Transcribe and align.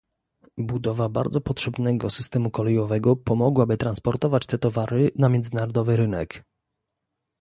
Budowa 0.57 1.09
bardzo 1.09 1.41
potrzebnego 1.41 2.09
systemu 2.09 2.51
kolejowego 2.51 3.15
pomogłaby 3.15 3.77
transportować 3.77 4.45
te 4.45 4.57
towary 4.57 5.11
na 5.15 5.29
międzynarodowy 5.29 5.95
rynek 5.97 6.43